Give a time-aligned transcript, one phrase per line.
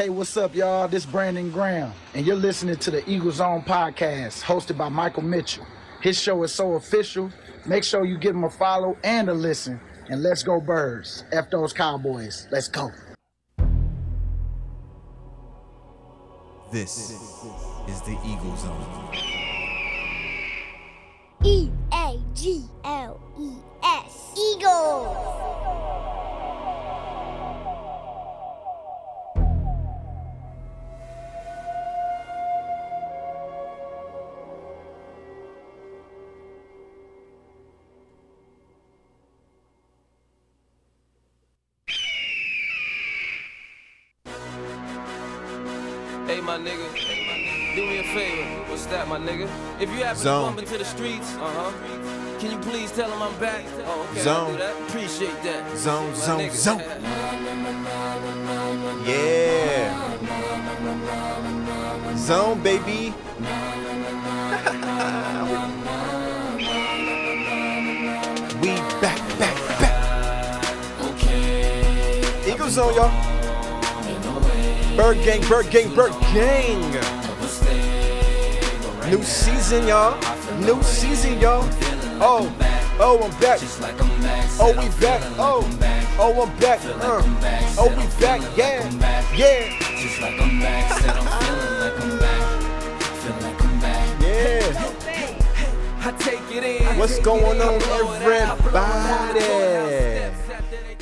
[0.00, 0.88] Hey, what's up, y'all?
[0.88, 5.66] This Brandon Graham, and you're listening to the Eagle Zone podcast hosted by Michael Mitchell.
[6.00, 7.30] His show is so official.
[7.66, 9.78] Make sure you give him a follow and a listen.
[10.08, 11.24] And let's go, birds.
[11.32, 12.48] F those Cowboys.
[12.50, 12.90] Let's go.
[16.72, 17.10] This
[17.86, 19.14] is the Eagle Zone.
[21.44, 23.49] E A G L E
[46.50, 46.88] my nigga.
[47.76, 48.42] Do me a favor.
[48.68, 49.48] What's that, my nigga?
[49.80, 50.40] If you happen Zone.
[50.40, 51.70] to bump into the streets, uh huh.
[52.40, 53.64] Can you please tell them I'm back?
[53.86, 54.20] Oh, okay.
[54.22, 54.50] Zone.
[54.52, 54.74] do that.
[54.88, 55.76] Appreciate that.
[55.76, 56.52] Zone, My zone, nigga.
[56.52, 56.82] zone.
[59.06, 59.94] Yeah.
[62.16, 63.14] Zone, baby.
[68.60, 69.94] we back, back, back.
[71.12, 72.50] Okay.
[72.52, 73.39] Eagle Zone, y'all.
[74.96, 76.92] Bird gang, bird gang, bird gang.
[79.08, 80.18] New season, y'all.
[80.60, 81.64] New season, y'all.
[82.20, 82.52] Oh,
[82.98, 83.60] oh, I'm back.
[84.60, 85.22] Oh, we back.
[85.38, 85.64] Oh,
[86.18, 86.80] oh, I'm back.
[86.84, 87.22] Uh.
[87.78, 88.40] Oh, we back.
[88.56, 88.88] Yeah,
[89.34, 89.72] yeah,
[90.22, 91.40] yeah.
[96.02, 96.98] I take it in.
[96.98, 98.60] What's going on, everybody?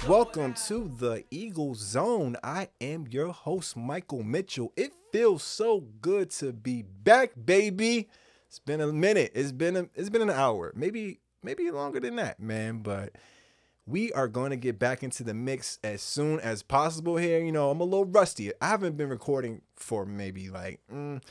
[0.08, 2.38] Welcome to the Eagle Zone.
[2.42, 4.72] I am your host, Michael Mitchell.
[4.74, 8.08] It feels so good to be back, baby.
[8.46, 9.32] It's been a minute.
[9.34, 12.78] It's been a, it's been an hour, maybe maybe longer than that, man.
[12.78, 13.16] But
[13.84, 17.44] we are going to get back into the mix as soon as possible here.
[17.44, 18.50] You know, I'm a little rusty.
[18.62, 20.80] I haven't been recording for maybe like.
[20.90, 21.22] mm,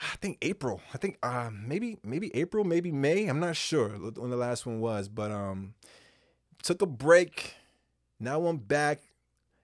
[0.00, 0.80] I think April.
[0.94, 3.26] I think uh, maybe maybe April, maybe May.
[3.26, 5.74] I'm not sure when the last one was, but um,
[6.62, 7.56] took a break.
[8.22, 9.00] Now I'm back.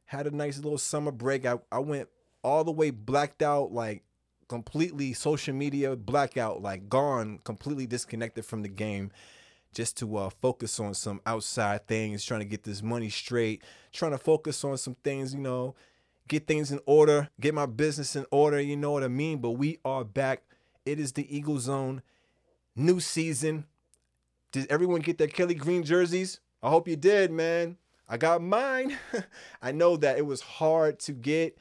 [0.07, 1.47] Had a nice little summer break.
[1.47, 2.09] I, I went
[2.43, 4.03] all the way blacked out, like
[4.49, 9.13] completely social media blackout, like gone, completely disconnected from the game,
[9.73, 14.11] just to uh, focus on some outside things, trying to get this money straight, trying
[14.11, 15.77] to focus on some things, you know,
[16.27, 19.39] get things in order, get my business in order, you know what I mean?
[19.39, 20.43] But we are back.
[20.85, 22.03] It is the Eagle Zone,
[22.75, 23.67] new season.
[24.51, 26.41] Did everyone get their Kelly Green jerseys?
[26.61, 27.77] I hope you did, man.
[28.09, 28.97] I got mine.
[29.63, 31.59] I know that it was hard to get.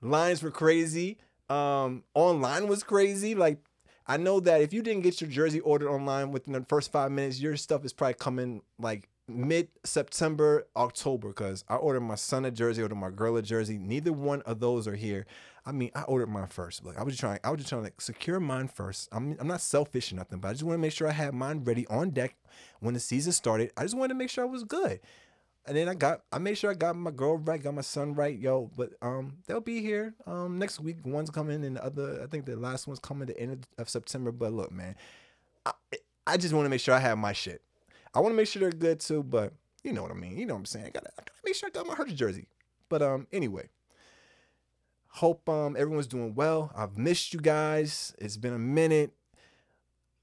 [0.00, 1.18] Lines were crazy.
[1.48, 3.34] Um, online was crazy.
[3.34, 3.58] Like,
[4.06, 7.10] I know that if you didn't get your jersey ordered online within the first five
[7.10, 11.32] minutes, your stuff is probably coming like mid September, October.
[11.32, 13.78] Cause I ordered my son a jersey, ordered my girl a jersey.
[13.78, 15.26] Neither one of those are here.
[15.64, 16.84] I mean, I ordered mine first.
[16.84, 19.08] Like I was just trying, I was just trying to like, secure mine first.
[19.12, 21.32] I'm, I'm not selfish or nothing, but I just want to make sure I had
[21.32, 22.36] mine ready on deck
[22.80, 23.70] when the season started.
[23.76, 25.00] I just wanted to make sure I was good.
[25.66, 28.14] And then I got, I made sure I got my girl right, got my son
[28.14, 28.70] right, yo.
[28.76, 30.98] But um, they'll be here um next week.
[31.04, 34.30] One's coming, and the other, I think the last one's coming the end of, September.
[34.30, 34.94] But look, man,
[35.64, 35.72] I,
[36.26, 37.62] I just want to make sure I have my shit.
[38.12, 40.36] I want to make sure they're good too, but you know what I mean.
[40.36, 40.86] You know what I'm saying.
[40.86, 42.46] I gotta, I gotta make sure I got my Hurts jersey.
[42.90, 43.70] But um, anyway,
[45.08, 46.72] hope um everyone's doing well.
[46.76, 48.14] I've missed you guys.
[48.18, 49.14] It's been a minute.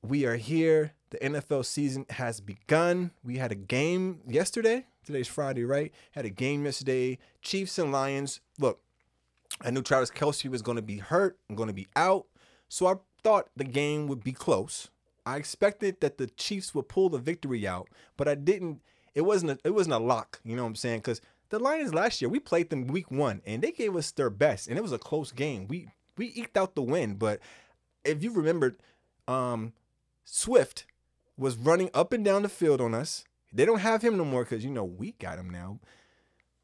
[0.04, 0.94] We are here.
[1.10, 3.12] The NFL season has begun.
[3.24, 4.86] We had a game yesterday.
[5.12, 5.92] Today's Friday, right?
[6.12, 7.18] Had a game yesterday.
[7.42, 8.42] Chiefs and Lions.
[8.60, 8.80] Look,
[9.62, 12.26] I knew Travis Kelce was going to be hurt and going to be out.
[12.70, 14.90] So I thought the game would be close.
[15.26, 18.82] I expected that the Chiefs would pull the victory out, but I didn't.
[19.14, 19.52] It wasn't.
[19.52, 20.40] A, it wasn't a lock.
[20.44, 21.00] You know what I'm saying?
[21.00, 24.30] Because the Lions last year, we played them week one, and they gave us their
[24.30, 25.68] best, and it was a close game.
[25.68, 27.40] We we eked out the win, but
[28.04, 28.78] if you remembered,
[29.28, 29.74] um,
[30.24, 30.86] Swift
[31.38, 33.26] was running up and down the field on us.
[33.54, 35.80] They don't have him no more because you know we got him now.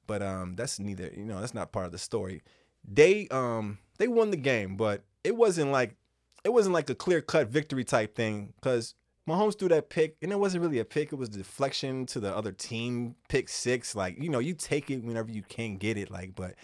[0.05, 1.11] But um, that's neither.
[1.15, 2.41] You know, that's not part of the story.
[2.87, 5.95] They um they won the game, but it wasn't like
[6.43, 8.95] it wasn't like a clear cut victory type thing because
[9.27, 11.11] Mahomes threw that pick, and it wasn't really a pick.
[11.11, 13.95] It was deflection to the other team, pick six.
[13.95, 16.09] Like you know, you take it whenever you can get it.
[16.09, 16.55] Like, but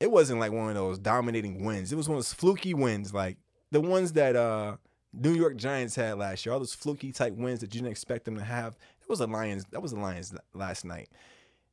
[0.00, 1.92] it wasn't like one of those dominating wins.
[1.92, 3.36] It was one of those fluky wins, like
[3.70, 4.76] the ones that uh
[5.12, 6.52] New York Giants had last year.
[6.52, 8.76] All those fluky type wins that you didn't expect them to have.
[9.10, 9.64] Was the Lions.
[9.72, 11.08] That was the Lions last night.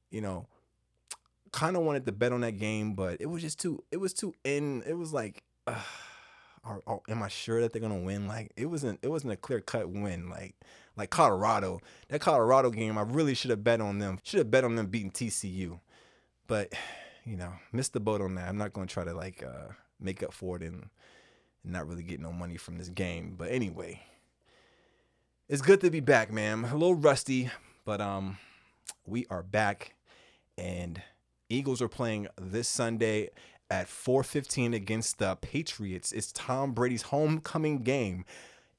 [0.09, 0.47] You know,
[1.51, 3.83] kind of wanted to bet on that game, but it was just too.
[3.91, 4.83] It was too in.
[4.87, 5.43] It was like.
[5.65, 5.75] Uh,
[6.63, 8.27] are, are- am I sure that they're gonna win?
[8.27, 10.29] Like it wasn't it wasn't a clear cut win.
[10.29, 10.55] Like
[10.97, 11.79] like Colorado,
[12.09, 14.19] that Colorado game, I really should have bet on them.
[14.23, 15.79] Should have bet on them beating TCU,
[16.47, 16.73] but
[17.23, 18.49] you know, missed the boat on that.
[18.49, 20.89] I'm not to try to like uh, make up for it and
[21.63, 23.35] not really get no money from this game.
[23.37, 24.01] But anyway,
[25.49, 26.65] it's good to be back, man.
[26.65, 27.49] A little rusty,
[27.85, 28.37] but um,
[29.05, 29.95] we are back,
[30.57, 31.01] and
[31.49, 33.29] Eagles are playing this Sunday
[33.69, 36.11] at 4:15 against the Patriots.
[36.11, 38.25] It's Tom Brady's homecoming game.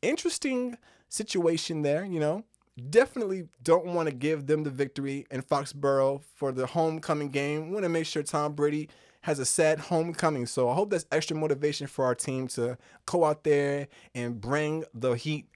[0.03, 0.76] Interesting
[1.09, 2.44] situation there, you know.
[2.91, 7.73] Definitely don't want to give them the victory in Foxborough for the homecoming game.
[7.73, 8.88] Want to make sure Tom Brady
[9.23, 10.47] has a sad homecoming.
[10.47, 14.85] So I hope that's extra motivation for our team to go out there and bring
[14.94, 15.49] the heat.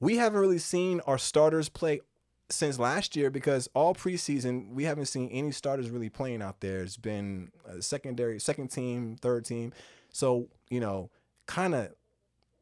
[0.00, 2.00] We haven't really seen our starters play
[2.48, 6.82] since last year because all preseason we haven't seen any starters really playing out there.
[6.82, 7.50] It's been
[7.80, 9.72] secondary, second team, third team.
[10.10, 11.10] So you know,
[11.46, 11.92] kind of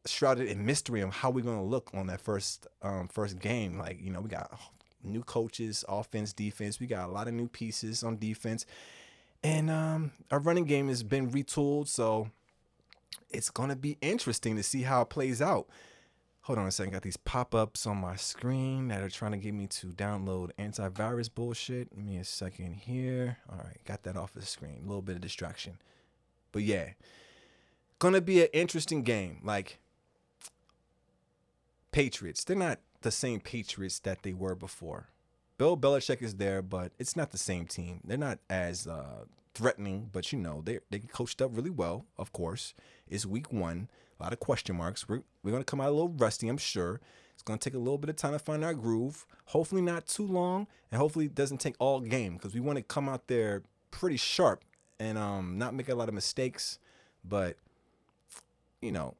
[0.05, 3.77] shrouded in mystery on how we're going to look on that first um, first game.
[3.77, 4.51] Like you know, we got
[5.03, 6.79] new coaches, offense, defense.
[6.79, 8.65] We got a lot of new pieces on defense,
[9.43, 11.87] and um, our running game has been retooled.
[11.87, 12.29] So
[13.29, 15.67] it's going to be interesting to see how it plays out.
[16.45, 16.93] Hold on a second.
[16.93, 20.51] Got these pop ups on my screen that are trying to get me to download
[20.59, 21.89] antivirus bullshit.
[21.89, 23.37] Give me a second here.
[23.51, 24.81] All right, got that off the screen.
[24.83, 25.79] A little bit of distraction.
[26.51, 26.89] But yeah,
[27.97, 29.39] gonna be an interesting game.
[29.43, 29.79] Like,
[31.91, 35.09] Patriots, they're not the same Patriots that they were before.
[35.57, 38.01] Bill Belichick is there, but it's not the same team.
[38.03, 39.25] They're not as uh,
[39.55, 42.75] threatening, but you know, they they coached up really well, of course.
[43.09, 43.89] It's week one.
[44.19, 45.07] A lot of question marks.
[45.07, 47.01] We're, we're going to come out a little rusty, I'm sure.
[47.33, 49.25] It's going to take a little bit of time to find our groove.
[49.47, 52.83] Hopefully, not too long, and hopefully, it doesn't take all game because we want to
[52.83, 54.63] come out there pretty sharp
[54.99, 56.79] and um, not make a lot of mistakes.
[57.27, 57.57] But,
[58.81, 59.15] you know,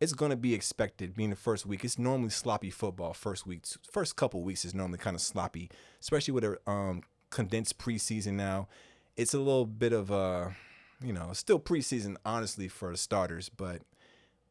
[0.00, 1.84] it's going to be expected being the first week.
[1.84, 3.62] It's normally sloppy football first week.
[3.90, 5.70] First couple weeks is normally kind of sloppy,
[6.00, 8.68] especially with a um, condensed preseason now.
[9.16, 10.54] It's a little bit of a,
[11.02, 13.82] you know, still preseason, honestly, for the starters, but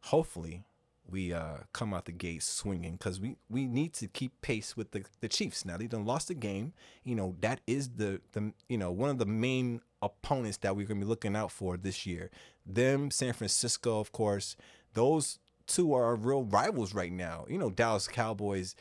[0.06, 0.64] hopefully
[1.08, 4.92] we uh, come out the gate swinging because we, we need to keep pace with
[4.92, 5.66] the, the Chiefs.
[5.66, 6.74] Now they done lost the game.
[7.04, 10.88] You know that is the the you know one of the main opponents that we're
[10.88, 12.32] gonna be looking out for this year.
[12.66, 14.56] Them, San Francisco, of course.
[14.94, 17.46] Those two are our real rivals right now.
[17.48, 18.76] You know Dallas Cowboys.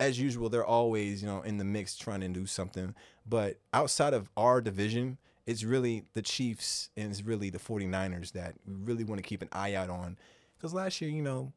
[0.00, 2.96] As usual, they're always, you know, in the mix trying to do something.
[3.24, 8.54] But outside of our division, it's really the Chiefs and it's really the 49ers that
[8.66, 10.16] we really want to keep an eye out on
[10.64, 11.52] because last year, you know,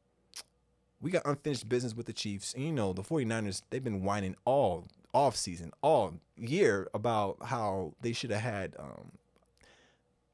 [1.00, 2.54] we got unfinished business with the Chiefs.
[2.54, 7.94] And, you know, the 49ers, they've been whining all off season, all year about how
[8.02, 9.12] they should have had um,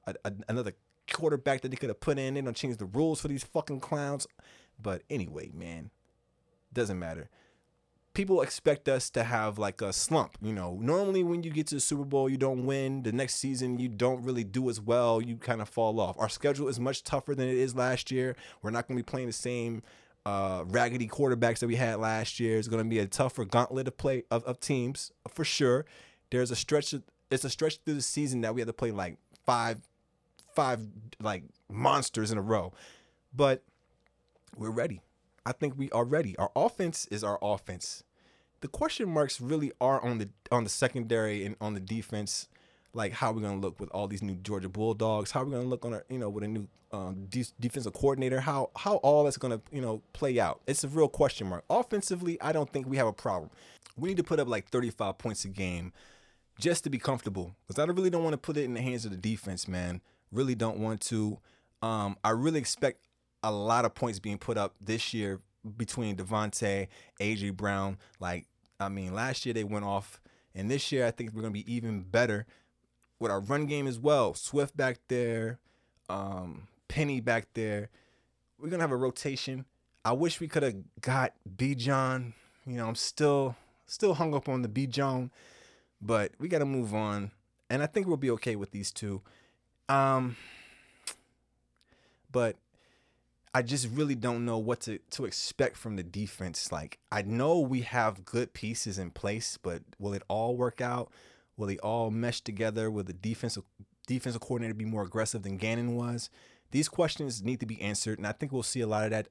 [0.08, 0.74] a, a, another
[1.12, 2.34] quarterback that they could have put in.
[2.34, 4.26] They don't change the rules for these fucking clowns.
[4.82, 5.92] But anyway, man,
[6.74, 7.30] doesn't matter
[8.14, 10.38] people expect us to have like a slump.
[10.42, 13.04] You know, normally when you get to the Super Bowl, you don't win.
[13.04, 15.22] The next season, you don't really do as well.
[15.22, 16.18] You kind of fall off.
[16.20, 18.36] Our schedule is much tougher than it is last year.
[18.62, 19.82] We're not going to be playing the same
[20.26, 22.58] uh, raggedy quarterbacks that we had last year.
[22.58, 25.86] It's going to be a tougher gauntlet of play of, of teams for sure.
[26.30, 26.94] There's a stretch.
[27.32, 29.80] It's a stretch through the season that we have to play like five,
[30.56, 30.80] five
[31.20, 32.74] like monsters in a row,
[33.36, 33.64] but
[34.56, 35.02] we're ready.
[35.46, 36.38] I think we are ready.
[36.38, 38.04] Our offense is our offense.
[38.62, 42.48] The question marks really are on the on the secondary and on the defense.
[42.94, 45.32] Like how we're gonna look with all these new Georgia Bulldogs.
[45.32, 48.40] How we're gonna look on our you know with a new um, de- defensive coordinator.
[48.40, 50.62] How how all that's gonna you know play out.
[50.66, 51.66] It's a real question mark.
[51.70, 53.50] Offensively, I don't think we have a problem.
[53.98, 55.92] We need to put up like 35 points a game
[56.60, 57.56] just to be comfortable.
[57.68, 60.02] Because I really don't want to put it in the hands of the defense, man.
[60.32, 61.40] Really don't want to.
[61.82, 63.06] Um, I really expect
[63.44, 65.40] a lot of points being put up this year
[65.78, 66.88] between DeVonta,
[67.20, 67.98] AJ Brown.
[68.20, 68.46] Like,
[68.80, 70.22] I mean, last year they went off,
[70.56, 72.46] and this year I think we're gonna be even better
[73.20, 74.34] with our run game as well.
[74.34, 75.60] Swift back there,
[76.10, 77.90] um, Penny back there.
[78.58, 79.66] We're gonna have a rotation.
[80.06, 82.34] I wish we could have got Bijan.
[82.66, 85.30] You know, I'm still still hung up on the Bijan,
[86.02, 87.32] but we got to move on,
[87.70, 89.22] and I think we'll be okay with these two.
[89.90, 90.36] Um,
[92.32, 92.56] but
[93.56, 96.72] I just really don't know what to, to expect from the defense.
[96.72, 101.12] Like, I know we have good pieces in place, but will it all work out?
[101.56, 102.90] Will they all mesh together?
[102.90, 103.64] Will the defensive
[104.08, 106.32] defensive coordinator be more aggressive than Gannon was?
[106.72, 109.28] These questions need to be answered, and I think we'll see a lot of that.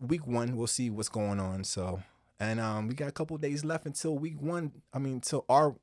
[0.00, 1.64] Week one, we'll see what's going on.
[1.64, 2.02] So,
[2.38, 4.70] and um, we got a couple days left until week one.
[4.92, 5.74] I mean, until our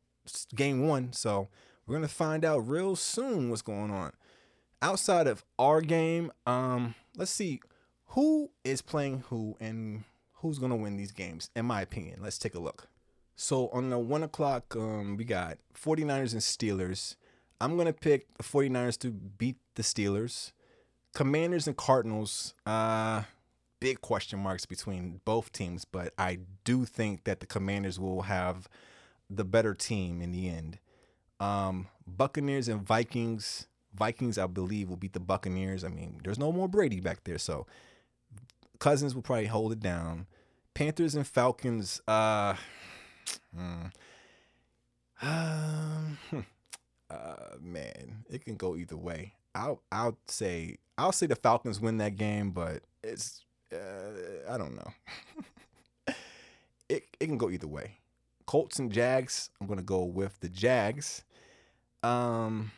[0.56, 1.12] game one.
[1.12, 1.50] So
[1.86, 4.14] we're gonna find out real soon what's going on.
[4.82, 7.60] Outside of our game, um, let's see
[8.14, 10.04] who is playing who and
[10.36, 12.20] who's gonna win these games, in my opinion.
[12.22, 12.88] Let's take a look.
[13.36, 17.16] So on the one o'clock, um, we got 49ers and Steelers.
[17.60, 20.52] I'm going to pick the 49ers to beat the Steelers.
[21.14, 23.24] Commanders and Cardinals, uh,
[23.80, 28.68] big question marks between both teams, but I do think that the Commanders will have
[29.30, 30.80] the better team in the end.
[31.40, 33.68] Um, Buccaneers and Vikings.
[33.94, 35.84] Vikings, I believe, will beat the Buccaneers.
[35.84, 37.68] I mean, there's no more Brady back there, so
[38.80, 40.28] Cousins will probably hold it down.
[40.74, 42.02] Panthers and Falcons.
[42.08, 42.56] Uh,
[43.58, 43.92] um,
[47.10, 49.34] uh, man, it can go either way.
[49.56, 54.76] I'll I'll say I'll say the Falcons win that game, but it's uh, I don't
[54.76, 54.94] know.
[56.90, 57.98] it it can go either way.
[58.46, 59.50] Colts and Jags.
[59.62, 61.24] I'm gonna go with the Jags.
[62.02, 62.72] Um,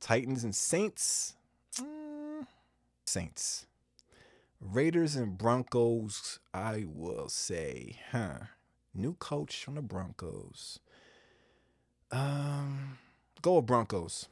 [0.00, 1.34] Titans and Saints.
[1.78, 2.46] Mm,
[3.06, 3.66] Saints.
[4.64, 6.38] Raiders and Broncos.
[6.54, 8.38] I will say, huh?
[8.94, 10.78] New coach on the Broncos.
[12.10, 12.96] Um,
[13.42, 14.28] go with Broncos.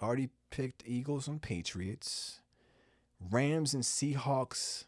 [0.00, 2.40] Already picked Eagles and Patriots.
[3.20, 4.84] Rams and Seahawks.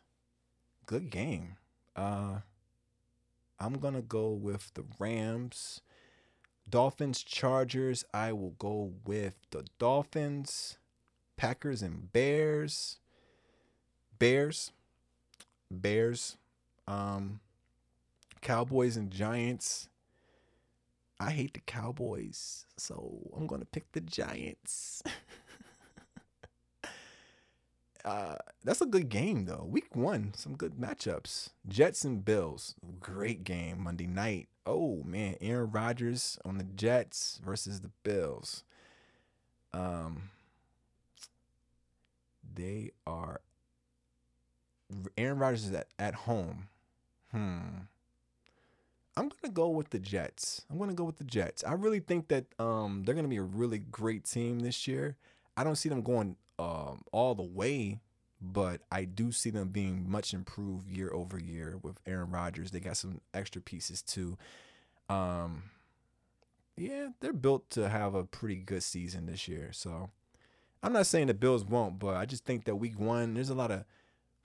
[0.86, 1.56] Good game.
[1.94, 2.40] Uh,
[3.60, 5.82] I'm gonna go with the Rams.
[6.68, 8.02] Dolphins, Chargers.
[8.14, 10.78] I will go with the Dolphins.
[11.36, 12.98] Packers and Bears.
[14.18, 14.72] Bears.
[15.70, 16.36] Bears.
[16.86, 17.40] Um,
[18.40, 19.88] Cowboys and Giants.
[21.18, 25.02] I hate the Cowboys, so I'm gonna pick the Giants.
[28.04, 29.66] uh, that's a good game though.
[29.68, 31.50] Week one, some good matchups.
[31.66, 34.48] Jets and Bills, great game Monday night.
[34.66, 38.62] Oh man, Aaron Rodgers on the Jets versus the Bills.
[39.72, 40.30] Um,
[42.54, 43.40] they are.
[45.16, 46.68] Aaron Rodgers is at, at home.
[47.32, 47.84] Hmm.
[49.16, 50.64] I'm gonna go with the Jets.
[50.70, 51.64] I'm gonna go with the Jets.
[51.64, 55.16] I really think that um, they're gonna be a really great team this year.
[55.56, 58.00] I don't see them going um, all the way,
[58.40, 62.70] but I do see them being much improved year over year with Aaron Rodgers.
[62.70, 64.36] They got some extra pieces too.
[65.08, 65.64] Um,
[66.76, 69.70] yeah, they're built to have a pretty good season this year.
[69.72, 70.10] So
[70.82, 73.54] I'm not saying the Bills won't, but I just think that week one, there's a
[73.54, 73.84] lot of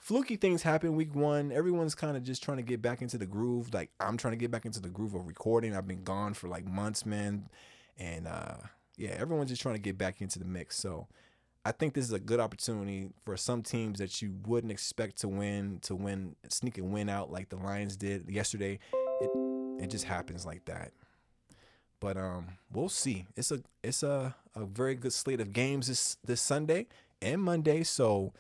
[0.02, 1.52] fluky things happen week one.
[1.52, 3.72] Everyone's kind of just trying to get back into the groove.
[3.72, 5.76] Like I'm trying to get back into the groove of recording.
[5.76, 7.48] I've been gone for like months, man.
[7.98, 8.56] And uh
[8.98, 10.76] yeah, everyone's just trying to get back into the mix.
[10.78, 11.08] So
[11.64, 15.28] I think this is a good opportunity for some teams that you wouldn't expect to
[15.28, 18.80] win to win sneak and win out like the Lions did yesterday.
[19.22, 19.30] It
[19.84, 20.94] it just happens like that.
[22.00, 23.28] But um we'll see.
[23.36, 26.88] It's a it's a, a very good slate of games this this Sunday
[27.22, 27.84] and Monday.
[27.84, 28.34] So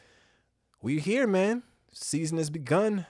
[0.81, 1.63] we here, man.
[1.93, 3.05] Season has begun.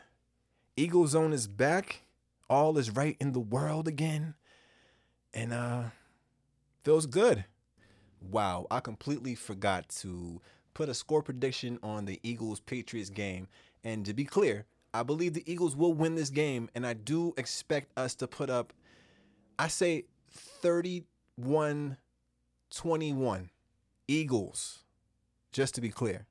[0.75, 2.01] Eagle Zone is back.
[2.49, 4.35] All is right in the world again.
[5.33, 5.83] And uh
[6.83, 7.45] feels good.
[8.29, 10.41] Wow, I completely forgot to
[10.73, 13.47] put a score prediction on the Eagles Patriots game.
[13.83, 17.33] And to be clear, I believe the Eagles will win this game and I do
[17.37, 18.73] expect us to put up
[19.57, 21.97] I say 31
[22.69, 23.49] 21
[24.07, 24.79] Eagles.
[25.53, 26.25] Just to be clear.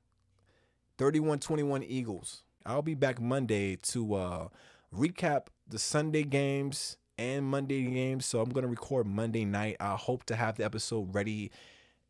[1.01, 2.43] 31 21 Eagles.
[2.63, 4.47] I'll be back Monday to uh,
[4.95, 8.27] recap the Sunday games and Monday games.
[8.27, 9.77] So I'm to record Monday night.
[9.79, 11.49] I hope to have the episode ready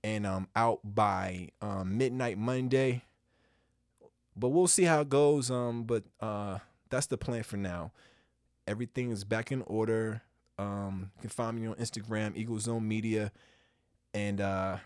[0.03, 3.05] and um, out by um, midnight Monday.
[4.35, 5.49] But we'll see how it goes.
[5.49, 6.57] Um, but uh,
[6.89, 7.93] that's the plan for now.
[8.67, 10.21] Everything is back in order.
[10.59, 13.31] Um, you can find me on Instagram, Eagle Zone Media,
[14.13, 14.79] and uh,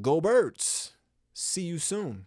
[0.00, 0.94] go birds.
[1.34, 2.24] See you soon.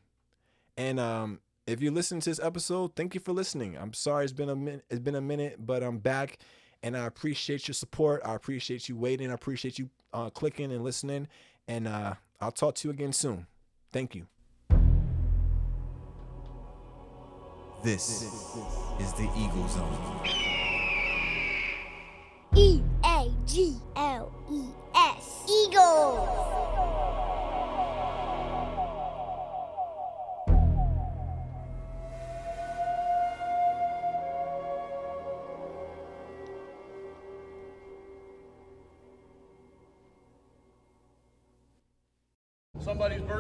[0.78, 3.78] And um, if you listen to this episode, thank you for listening.
[3.78, 4.86] I'm sorry it's been a minute.
[4.90, 6.40] It's been a minute, but I'm back,
[6.84, 8.22] and I appreciate your support.
[8.26, 9.32] I appreciate you waiting.
[9.32, 11.28] I appreciate you uh, clicking and listening.
[11.68, 13.48] And uh, I'll talk to you again soon.
[13.92, 14.28] Thank you.
[17.84, 18.24] This
[19.00, 20.55] is the Eagle Zone.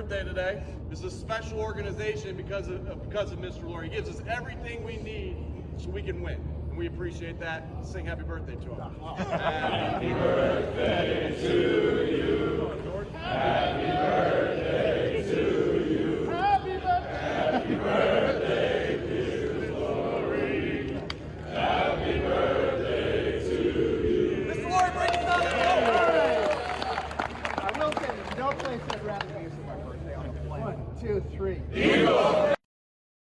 [0.07, 0.63] Birthday today.
[0.88, 3.63] This is a special organization because of because of Mr.
[3.63, 3.85] Lurie.
[3.85, 5.35] He gives us everything we need
[5.77, 6.39] so we can win.
[6.69, 7.67] And we appreciate that.
[7.81, 8.91] Sing happy birthday to him.
[9.17, 11.53] happy birthday to
[12.12, 12.71] you.
[13.13, 15.75] Happy birthday to you.